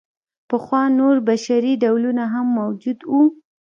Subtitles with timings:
[0.49, 3.21] پخوا نور بشري ډولونه هم موجود وو.